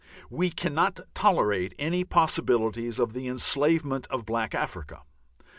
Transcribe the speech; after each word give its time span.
We 0.31 0.49
cannot 0.49 1.01
tolerate 1.13 1.75
any 1.77 2.03
possibilities 2.03 2.97
of 2.97 3.13
the 3.13 3.27
enslavement 3.27 4.07
of 4.07 4.25
black 4.25 4.55
Africa. 4.55 5.03